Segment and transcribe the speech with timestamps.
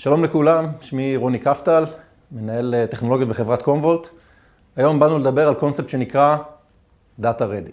[0.00, 1.86] שלום לכולם, שמי רוני קפטל,
[2.32, 4.08] מנהל אה, טכנולוגיות בחברת קומבולט.
[4.76, 6.36] היום באנו לדבר על קונספט שנקרא
[7.20, 7.72] Data Ready.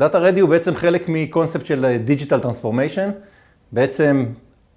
[0.00, 3.10] Data Ready הוא בעצם חלק מקונספט של Digital Transformation.
[3.72, 4.26] בעצם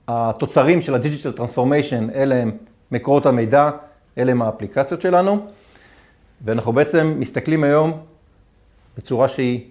[0.08, 2.52] התוצרים של ה-Digital Transformation אלה הם
[2.92, 3.70] מקורות המידע,
[4.18, 5.46] אלה הם האפליקציות שלנו,
[6.42, 8.00] ואנחנו בעצם מסתכלים היום
[8.98, 9.70] בצורה שהיא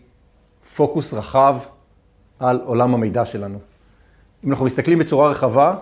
[0.76, 1.58] פוקוס רחב
[2.38, 3.58] על עולם המידע שלנו.
[4.44, 5.74] אם אנחנו מסתכלים בצורה רחבה,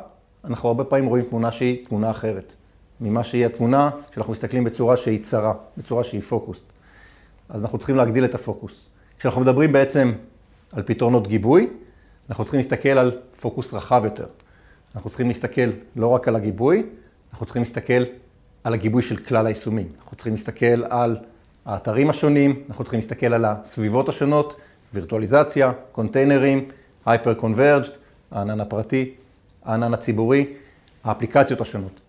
[0.45, 2.53] אנחנו הרבה פעמים רואים תמונה שהיא תמונה אחרת,
[3.01, 6.63] ממה שהיא התמונה כשאנחנו מסתכלים בצורה שהיא צרה, בצורה שהיא פוקוס.
[7.49, 8.87] אז אנחנו צריכים להגדיל את הפוקוס.
[9.19, 10.13] כשאנחנו מדברים בעצם
[10.73, 11.71] על פתרונות גיבוי,
[12.29, 14.27] אנחנו צריכים להסתכל על פוקוס רחב יותר.
[14.95, 16.83] אנחנו צריכים להסתכל לא רק על הגיבוי,
[17.33, 18.03] אנחנו צריכים להסתכל
[18.65, 19.89] על הגיבוי של כלל היישומים.
[20.01, 21.17] אנחנו צריכים להסתכל על
[21.67, 24.61] האתרים השונים, אנחנו צריכים להסתכל על הסביבות השונות,
[24.95, 26.69] וירטואליזציה, קונטיינרים,
[27.07, 27.89] hyper converged,
[28.31, 29.15] הענן הפרטי,
[29.69, 30.47] הענן הציבורי,
[31.05, 32.01] האפליקציות השונות.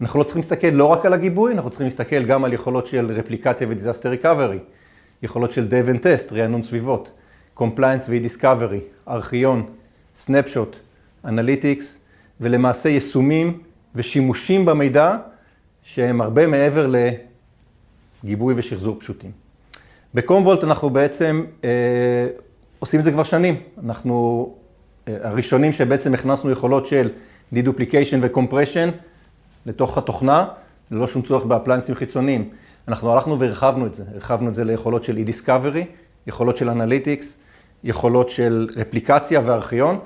[0.00, 3.10] אנחנו לא צריכים להסתכל לא רק על הגיבוי, אנחנו צריכים להסתכל גם על יכולות של
[3.12, 4.58] רפליקציה ו disaster recovery,
[5.22, 7.10] יכולות של Dev and Test, רענון סביבות,
[7.56, 9.66] Compliance ו-Discovery, ארכיון,
[10.16, 10.76] snapshot,
[11.24, 12.00] אנליטיקס,
[12.40, 13.60] ולמעשה יישומים
[13.94, 15.16] ושימושים במידע
[15.82, 16.90] שהם הרבה מעבר
[18.24, 19.30] לגיבוי ושחזור פשוטים.
[20.14, 21.68] בקומוולט אנחנו בעצם אה,
[22.78, 23.56] עושים את זה כבר שנים.
[23.84, 24.54] אנחנו
[25.22, 27.08] הראשונים שבעצם הכנסנו יכולות של
[27.52, 28.90] deduplication ו compression
[29.66, 30.46] לתוך התוכנה,
[30.90, 32.48] ללא שום צורך באפליינסים חיצוניים.
[32.88, 35.84] אנחנו הלכנו והרחבנו את זה, הרחבנו את זה ליכולות של e-discovery,
[36.26, 37.38] יכולות של אנליטיקס,
[37.84, 39.98] יכולות של רפליקציה וארכיון,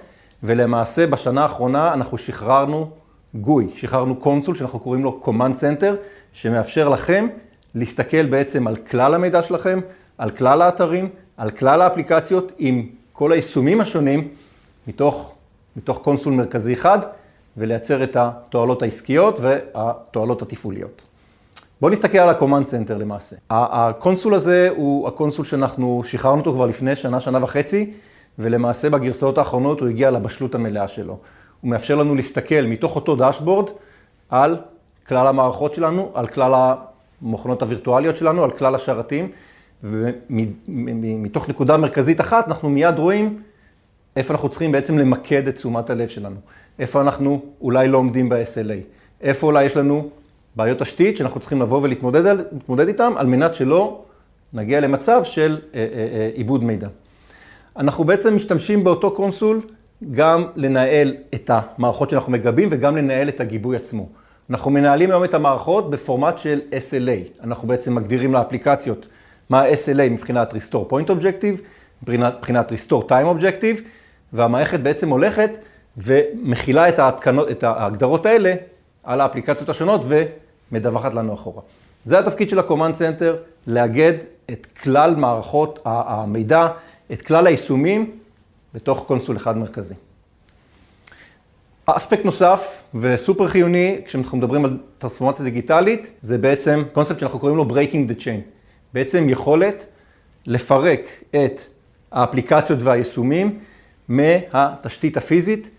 [0.42, 2.90] ולמעשה בשנה האחרונה אנחנו שחררנו
[3.34, 5.94] GUI, שחררנו console שאנחנו קוראים לו command center,
[6.32, 7.26] שמאפשר לכם
[7.74, 9.80] להסתכל בעצם על כלל המידע שלכם,
[10.18, 14.28] על כלל האתרים, על כלל האפליקציות עם כל היישומים השונים
[14.86, 15.34] מתוך,
[15.76, 16.98] מתוך console מרכזי אחד,
[17.56, 21.02] ולייצר את התועלות העסקיות והתועלות התפעוליות.
[21.80, 23.36] בואו נסתכל על ה-command center למעשה.
[23.50, 27.92] ה console הזה הוא ה console שאנחנו שחררנו אותו כבר לפני שנה, שנה וחצי,
[28.38, 31.18] ולמעשה בגרסאות האחרונות הוא הגיע לבשלות המלאה שלו.
[31.60, 33.70] הוא מאפשר לנו להסתכל מתוך אותו דשבורד
[34.30, 34.56] על
[35.08, 36.74] כלל המערכות שלנו, על כלל
[37.22, 39.30] המכונות הווירטואליות שלנו, על כלל השרתים,
[39.84, 43.42] ומתוך נקודה מרכזית אחת אנחנו מיד רואים
[44.16, 46.36] איפה אנחנו צריכים בעצם למקד את תשומת הלב שלנו.
[46.78, 48.84] איפה אנחנו אולי לא עומדים ב-SLA.
[49.20, 50.08] איפה אולי יש לנו
[50.56, 54.02] בעיות תשתית שאנחנו צריכים לבוא ולהתמודד איתן, על מנת שלא
[54.52, 56.88] נגיע למצב של אה, אה, אה, עיבוד מידע.
[57.76, 59.60] אנחנו בעצם משתמשים באותו קונסול
[60.10, 64.08] גם לנהל את המערכות שאנחנו מגבים וגם לנהל את הגיבוי עצמו.
[64.50, 67.42] אנחנו מנהלים היום את המערכות בפורמט של SLA.
[67.44, 69.06] אנחנו בעצם מגדירים לאפליקציות
[69.50, 71.60] מה ה-SLA מבחינת Restore Point Objective,
[72.02, 73.80] מבחינת Restore Time Objective,
[74.32, 75.50] והמערכת בעצם הולכת
[75.96, 78.54] ומכילה את, ההתקנות, את ההגדרות האלה
[79.02, 80.00] על האפליקציות השונות
[80.72, 81.62] ומדווחת לנו אחורה.
[82.04, 84.12] זה התפקיד של ה-Command Center, לאגד
[84.50, 86.68] את כלל מערכות המידע,
[87.12, 88.10] את כלל היישומים,
[88.74, 89.94] בתוך קונסול אחד מרכזי.
[91.86, 97.64] אספקט נוסף וסופר חיוני, כשאנחנו מדברים על טרנספורמציה דיגיטלית, זה בעצם קונספט שאנחנו קוראים לו
[97.64, 98.40] Breaking the Chain.
[98.94, 99.86] בעצם יכולת
[100.46, 101.00] לפרק
[101.30, 101.60] את
[102.12, 103.58] האפליקציות והיישומים
[104.12, 105.70] מהתשתית הפיזית,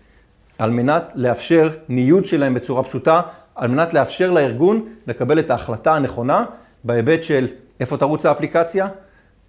[0.58, 3.20] על מנת לאפשר ניוד שלהם בצורה פשוטה,
[3.54, 6.44] על מנת לאפשר לארגון לקבל את ההחלטה הנכונה
[6.84, 7.48] בהיבט של
[7.80, 8.88] איפה תרוץ האפליקציה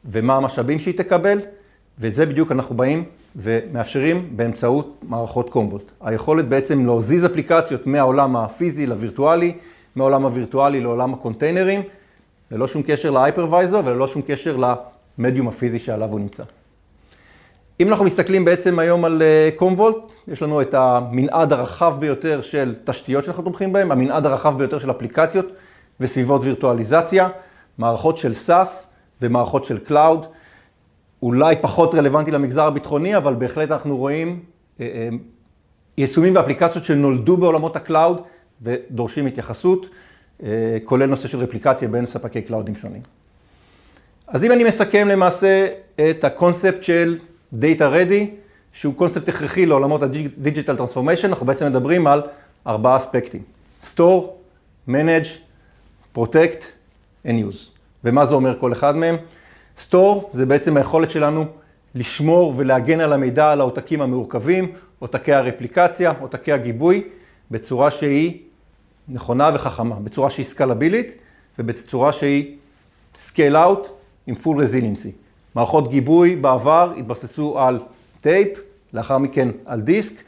[0.05, 1.39] ומה המשאבים שהיא תקבל,
[1.99, 3.03] ואת זה בדיוק אנחנו באים
[3.35, 5.91] ומאפשרים באמצעות מערכות קומבוט.
[6.01, 9.53] היכולת בעצם להזיז אפליקציות מהעולם הפיזי לווירטואלי,
[9.95, 11.81] מהעולם הווירטואלי לעולם הקונטיינרים,
[12.51, 14.57] ללא שום קשר להייפרוויזר וללא שום קשר
[15.17, 16.43] למדיום הפיזי שעליו הוא נמצא.
[17.79, 19.21] אם אנחנו מסתכלים בעצם היום על
[19.55, 24.57] קומוולט, אה, יש לנו את המנעד הרחב ביותר של תשתיות שאנחנו תומכים בהן, המנעד הרחב
[24.57, 25.45] ביותר של אפליקציות
[25.99, 27.27] וסביבות וירטואליזציה,
[27.77, 28.69] מערכות של SaaS
[29.21, 30.25] ומערכות של Cloud.
[31.23, 34.39] אולי פחות רלוונטי למגזר הביטחוני, אבל בהחלט אנחנו רואים
[34.79, 35.09] אה, אה,
[35.97, 38.21] יישומים ואפליקציות שנולדו בעולמות ה cloud
[38.61, 39.89] ודורשים התייחסות,
[40.83, 43.01] כולל נושא של רפליקציה בין ספקי קלאודים שונים.
[44.27, 45.67] אז אם אני מסכם למעשה
[46.09, 47.17] את הקונספט של
[47.53, 48.25] Data Ready,
[48.73, 52.21] שהוא קונספט הכרחי לעולמות ה-Digital Transformation, אנחנו בעצם מדברים על
[52.67, 53.41] ארבעה אספקטים.
[53.83, 54.23] Store,
[54.89, 55.27] Manage,
[56.17, 56.63] Protect
[57.25, 57.69] and Use.
[58.03, 59.17] ומה זה אומר כל אחד מהם?
[59.77, 61.45] Store זה בעצם היכולת שלנו
[61.95, 67.03] לשמור ולהגן על המידע על העותקים המורכבים, עותקי הרפליקציה, עותקי הגיבוי,
[67.51, 68.39] בצורה שהיא
[69.07, 71.15] נכונה וחכמה, בצורה שהיא סקלבילית
[71.59, 72.55] ובצורה שהיא
[73.15, 73.87] scale out
[74.27, 75.24] עם full resiliency.
[75.55, 77.79] מערכות גיבוי בעבר התבססו על
[78.21, 78.59] טייפ,
[78.93, 80.23] לאחר מכן על דיסק.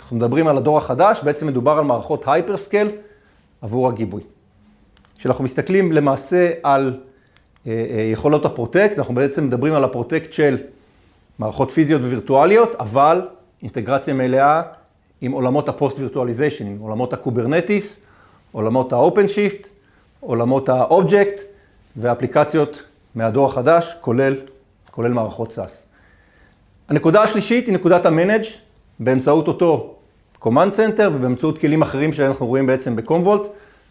[0.00, 2.88] אנחנו מדברים על הדור החדש, בעצם מדובר על מערכות hyperscale
[3.62, 4.22] עבור הגיבוי.
[5.18, 7.00] כשאנחנו מסתכלים למעשה על
[7.66, 10.56] אה, אה, יכולות ה protect, אנחנו בעצם מדברים על ה protect של
[11.38, 13.22] מערכות פיזיות ווירטואליות, אבל
[13.62, 14.62] אינטגרציה מלאה
[15.20, 18.00] עם עולמות ה host virtualization, עם עולמות הקוברנטיס,
[18.52, 19.68] עולמות ה OpenShift,
[20.20, 21.40] עולמות האובייקט
[21.96, 22.82] ואפליקציות
[23.14, 24.34] מהדור החדש, כולל,
[24.98, 25.86] כולל מערכות SaaS.
[26.88, 28.44] הנקודה השלישית היא נקודת ה manage
[29.00, 29.94] באמצעות אותו
[30.40, 33.42] command center ובאמצעות כלים אחרים שאנחנו רואים בעצם ב Commvault,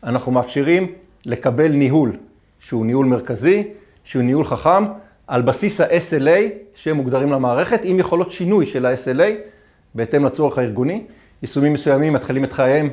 [0.04, 0.92] אנחנו מאפשרים
[1.25, 2.12] לקבל ניהול
[2.59, 3.63] שהוא ניהול מרכזי,
[4.04, 4.86] שהוא ניהול חכם,
[5.27, 6.39] על בסיס ה-SLA
[6.75, 9.31] שמוגדרים למערכת, עם יכולות שינוי של ה-SLA
[9.95, 11.03] בהתאם לצורך הארגוני.
[11.42, 12.89] יישומים מסוימים מתחילים את חייהם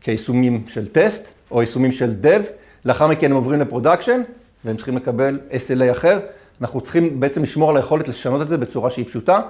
[0.00, 2.42] כיישומים של טסט או יישומים של dev,
[2.84, 4.20] לאחר מכן הם עוברים ל production
[4.64, 6.20] והם צריכים לקבל SLA אחר.
[6.60, 9.40] אנחנו צריכים בעצם לשמור על היכולת לשנות את זה בצורה שהיא פשוטה.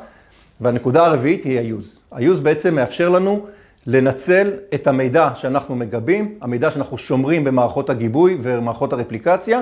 [0.60, 1.98] והנקודה הרביעית היא ה-use.
[2.12, 3.46] ה-use בעצם מאפשר לנו
[3.86, 9.60] לנצל את המידע שאנחנו מגבים, המידע שאנחנו שומרים במערכות הגיבוי ומערכות הרפליקציה,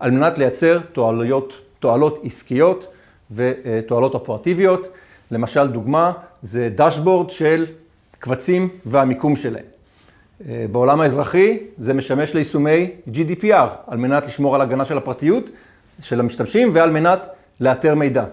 [0.00, 2.86] על מנת לייצר תועלות, תועלות עסקיות
[3.30, 4.88] ותועלות אופרטיביות.
[5.30, 6.12] למשל, דוגמה,
[6.42, 7.66] זה דשבורד של
[8.18, 9.64] קבצים והמיקום שלהם.
[10.70, 15.50] בעולם האזרחי זה משמש ליישומי GDPR, על מנת לשמור על הגנה של הפרטיות
[16.00, 17.26] של המשתמשים ועל מנת
[17.60, 18.24] לאתר מידע.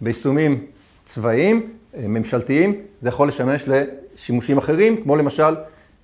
[0.00, 0.66] ביישומים
[1.04, 5.54] צבאיים, אה, ממשלתיים, זה יכול לשמש לשימושים אחרים, כמו למשל אה,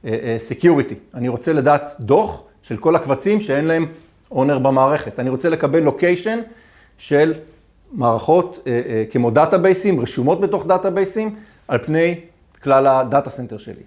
[0.05, 0.95] אה, Security.
[1.15, 3.87] אני רוצה לדעת דוח של כל הקבצים שאין להם
[4.31, 5.21] owner במערכת.
[5.21, 6.39] אני רוצה לקבל location
[6.99, 7.35] של
[7.93, 8.69] מערכות
[9.11, 11.37] כמו דאטאבייסים, רשומות בתוך דאטאבייסים,
[11.69, 12.21] על פני
[12.63, 13.83] כלל ה data center שלי.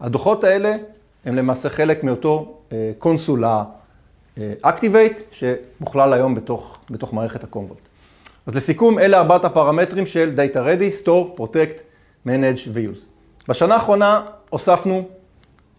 [0.00, 0.76] הדוחות האלה
[1.24, 2.58] הם למעשה חלק מאותו
[2.98, 3.44] console
[4.38, 7.80] ה-Activate, שמוכלל היום בתוך, בתוך מערכת ה Commvault.
[8.46, 11.80] אז לסיכום, אלה ארבעת הפרמטרים של Data Ready, Store, Protect,
[12.26, 13.08] Manage ו-Use.
[13.48, 15.08] בשנה האחרונה הוספנו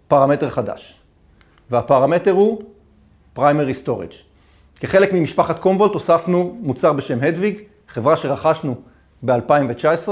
[0.07, 0.99] פרמטר חדש,
[1.69, 2.61] והפרמטר הוא
[3.37, 4.15] Primary Storage.
[4.79, 8.75] כחלק ממשפחת קומבולט הוספנו מוצר בשם הדוויג, חברה שרכשנו
[9.23, 10.09] ב-2019,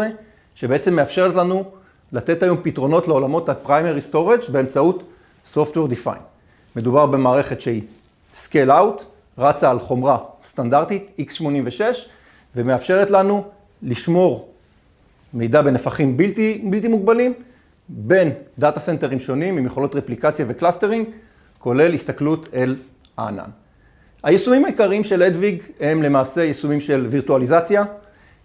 [0.55, 1.63] שבעצם מאפשרת לנו
[2.11, 5.03] לתת היום פתרונות לעולמות ה-Primary Storage באמצעות
[5.53, 6.29] Software Defined.
[6.75, 7.81] מדובר במערכת שהיא
[8.33, 9.03] Scale Out,
[9.37, 11.81] רצה על חומרה סטנדרטית x86,
[12.55, 13.43] ומאפשרת לנו
[13.83, 14.49] לשמור
[15.33, 17.33] מידע בנפחים בלתי, בלתי מוגבלים
[17.89, 21.07] בין דאטה סנטרים שונים עם יכולות רפליקציה ו clustering,
[21.57, 22.75] כולל הסתכלות אל
[23.17, 23.49] הענן.
[24.23, 27.83] היישומים העיקריים של Hedvig הם למעשה יישומים של וירטואליזציה,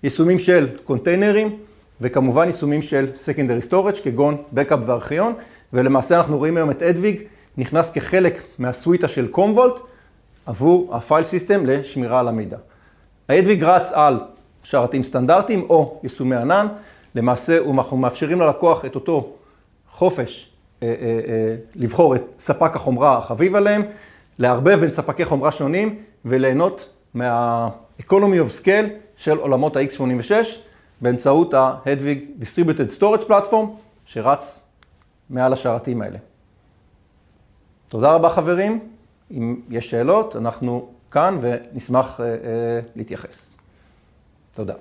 [0.02, 1.58] יישומים של קונטיינרים
[2.00, 5.34] וכמובן יישומים של Secondary Storage כגון Backup וארכיון,
[5.72, 7.22] ולמעשה אנחנו רואים היום את Hedvig
[7.58, 9.80] נכנס כחלק מהסוויטה של Commvault
[10.46, 12.56] עבור ה file system לשמירה על המידע.
[13.28, 14.20] האדוויג רץ על
[14.62, 16.66] שרתים סטנדרטיים או יישומי ענן,
[17.14, 19.32] למעשה אנחנו מאפשרים ללקוח את אותו
[19.90, 20.50] חופש
[20.82, 20.94] אה, אה,
[21.28, 23.82] אה, לבחור את ספק החומרה החביב עליהם,
[24.38, 30.32] לערבב בין ספקי חומרה שונים וליהנות מה-economy of scale של עולמות ה-X86
[31.00, 33.66] באמצעות ה-Hedwig Distributed Storage Platform
[34.06, 34.60] שרץ
[35.30, 36.18] מעל השרתים האלה.
[37.88, 38.88] תודה רבה חברים,
[39.30, 42.20] אם יש שאלות אנחנו כאן ונשמח
[42.96, 43.56] להתייחס.
[44.52, 44.74] תודה.